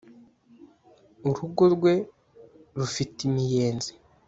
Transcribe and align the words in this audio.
urugo 1.27 1.63
rwe 1.73 1.93
rufite 2.77 3.17
imiyenzi. 3.29 3.91